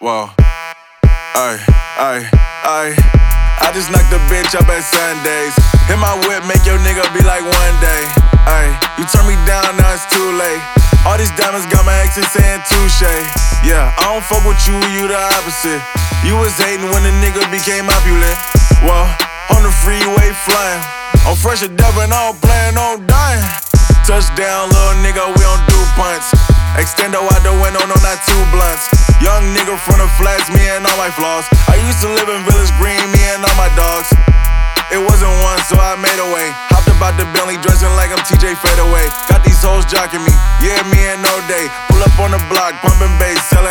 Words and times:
Whoa. 0.00 0.32
Ay, 1.36 1.60
ay, 2.00 2.24
ay. 2.64 2.88
I 3.60 3.68
just 3.76 3.92
knocked 3.92 4.08
a 4.16 4.20
bitch 4.32 4.56
up 4.56 4.64
at 4.72 4.80
Sundays. 4.80 5.52
Hit 5.92 6.00
my 6.00 6.16
whip, 6.24 6.40
make 6.48 6.64
your 6.64 6.80
nigga 6.80 7.04
be 7.12 7.20
like 7.20 7.44
one 7.44 7.76
day. 7.84 8.02
Ay, 8.48 8.72
you 8.96 9.04
turn 9.12 9.28
me 9.28 9.36
down, 9.44 9.76
now 9.76 9.92
it's 9.92 10.08
too 10.08 10.24
late. 10.40 10.64
All 11.04 11.20
these 11.20 11.28
diamonds 11.36 11.68
got 11.68 11.84
my 11.84 11.92
exes 12.00 12.24
saying 12.32 12.64
touche. 12.64 13.04
Yeah, 13.60 13.92
I 14.00 14.16
don't 14.16 14.24
fuck 14.24 14.40
with 14.48 14.56
you, 14.64 14.80
you 14.88 15.04
the 15.04 15.20
opposite. 15.36 15.84
You 16.24 16.40
was 16.40 16.56
hating 16.56 16.88
when 16.96 17.04
the 17.04 17.12
nigga 17.20 17.44
became 17.52 17.84
opulent. 17.84 18.40
Well, 18.80 19.04
on 19.52 19.68
the 19.68 19.72
freeway 19.84 20.32
flying. 20.48 20.80
I'm 21.28 21.36
fresh 21.36 21.60
as 21.60 21.68
devil 21.76 22.00
and 22.00 22.16
I 22.16 22.32
don't 22.32 22.40
plan 22.40 22.72
on 22.80 23.04
dying. 23.04 23.44
Touchdown, 24.08 24.72
little 24.72 24.96
nigga, 25.04 25.28
we 25.28 25.44
don't 25.44 25.64
do 25.68 25.76
punts. 25.92 26.39
Extendo 26.80 27.20
out 27.28 27.44
the 27.44 27.52
window, 27.52 27.84
no, 27.84 27.92
not 28.00 28.16
two 28.24 28.40
blunts. 28.48 28.88
Young 29.20 29.52
nigga 29.52 29.76
from 29.76 30.00
the 30.00 30.08
flats, 30.16 30.48
me 30.48 30.64
and 30.72 30.80
all 30.88 30.96
my 30.96 31.12
flaws. 31.12 31.44
I 31.68 31.76
used 31.84 32.00
to 32.00 32.08
live 32.08 32.32
in 32.32 32.40
Village 32.48 32.72
Green, 32.80 33.04
me 33.12 33.20
and 33.36 33.44
all 33.44 33.52
my 33.60 33.68
dogs. 33.76 34.08
It 34.88 34.96
wasn't 34.96 35.30
one, 35.44 35.60
so 35.68 35.76
I 35.76 35.94
made 36.00 36.16
a 36.16 36.28
way. 36.32 36.48
Hopped 36.72 36.88
about 36.88 37.20
the 37.20 37.28
Bentley, 37.36 37.60
dressing 37.60 37.92
like 38.00 38.08
I'm 38.10 38.24
TJ 38.24 38.56
Fadeaway. 38.58 39.06
Got 39.28 39.44
these 39.44 39.60
hoes 39.60 39.84
jocking 39.86 40.24
me, 40.24 40.32
yeah, 40.64 40.80
me 40.88 40.98
and 41.04 41.20
no 41.20 41.30
day. 41.46 41.68
Pull 41.92 42.00
up 42.00 42.16
on 42.16 42.32
the 42.32 42.42
block, 42.48 42.74
pumping 42.80 43.12
bass, 43.20 43.38
selling 43.52 43.69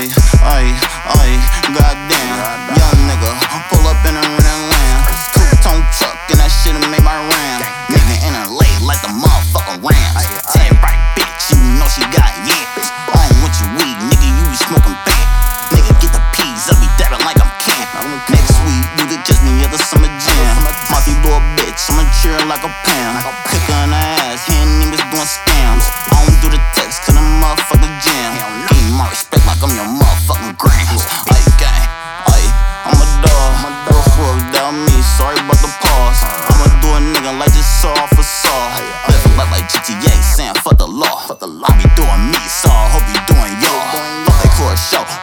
ay, 0.00 0.08
ay, 0.40 0.66
ay, 1.12 1.30
goddamn. 1.76 2.72
Young 2.72 3.00
nigga, 3.04 3.30
pull 3.68 3.84
up 3.84 4.00
in 4.08 4.16
a 4.16 4.24
rental 4.24 4.62
land. 4.72 5.00
Two 5.36 5.44
tone 5.60 5.84
truck, 5.92 6.16
and 6.32 6.40
that 6.40 6.48
shit 6.48 6.72
made 6.88 7.04
my 7.04 7.20
ram. 7.20 7.60
Nigga 7.92 8.16
in 8.24 8.32
a 8.32 8.48
lay 8.48 8.72
like 8.80 9.04
the 9.04 9.12
motherfucking 9.12 9.84
Rams. 9.84 10.24
Ten 10.56 10.72
right 10.80 10.96
bitch, 11.12 11.52
you 11.52 11.60
know 11.76 11.84
she 11.92 12.00
got 12.16 12.32
yams. 12.48 12.88
I 13.12 13.28
don't 13.28 13.44
want 13.44 13.52
your 13.60 13.68
weed, 13.76 13.98
nigga, 14.08 14.24
you 14.24 14.44
be 14.48 14.56
smoking 14.56 14.96
bam. 15.04 15.26
Nigga, 15.76 15.92
get 16.00 16.16
the 16.16 16.22
peas, 16.32 16.64
I 16.72 16.80
be 16.80 16.88
dabbing 16.96 17.20
like 17.28 17.36
I'm 17.36 17.52
camp. 17.60 17.92
Next 18.32 18.56
week, 18.64 18.86
you 18.96 19.04
the 19.04 19.20
just 19.28 19.44
me 19.44 19.52
at 19.60 19.68
the 19.68 19.80
summer 19.84 20.08
jam. 20.08 20.64
Mafia 20.88 21.12
little 21.20 21.44
bitch, 21.60 21.92
I'ma 21.92 22.08
cheer 22.24 22.40
like 22.48 22.64
a 22.64 22.72
pound. 22.88 23.49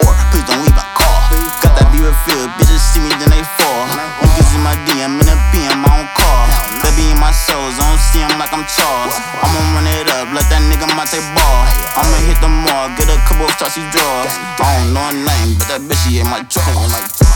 or 0.05 0.13
please 0.29 0.45
don't 0.45 0.61
leave 0.61 0.77
a 0.77 0.85
call. 0.93 1.21
Got 1.65 1.73
that 1.81 1.89
beaver 1.89 2.13
feel, 2.29 2.45
bitches 2.61 2.77
see 2.77 3.01
me 3.01 3.09
then 3.17 3.33
they 3.33 3.41
fall. 3.57 3.83
Niggas 4.21 4.53
in 4.53 4.61
my 4.61 4.77
DM, 4.85 5.17
in 5.17 5.25
a 5.25 5.35
PM, 5.49 5.81
I 5.81 5.97
don't 5.97 6.11
call. 6.13 6.43
They 6.85 6.93
be 6.93 7.09
in 7.09 7.17
my 7.17 7.33
souls, 7.33 7.73
I 7.81 7.89
don't 7.89 8.03
see 8.13 8.21
them 8.21 8.37
like 8.37 8.53
I'm 8.53 8.61
Charles. 8.69 9.17
I'ma 9.41 9.59
run 9.73 9.89
it 9.89 10.05
up, 10.13 10.29
let 10.29 10.45
that 10.53 10.61
nigga 10.69 10.85
Montee 10.93 11.25
Ball. 11.33 11.61
I'ma 11.97 12.17
hit 12.29 12.37
the 12.37 12.51
mall. 12.53 12.93
get 13.01 13.09
a 13.09 13.17
couple 13.25 13.49
of 13.49 13.53
saucy 13.57 13.81
draws. 13.89 14.29
I 14.61 14.85
don't 14.85 14.93
know 14.93 15.01
her 15.09 15.17
name, 15.17 15.57
but 15.57 15.67
that 15.73 15.81
bitch 15.89 16.05
she 16.05 16.21
ate 16.21 16.29
my 16.29 16.45
drawers. 16.45 17.26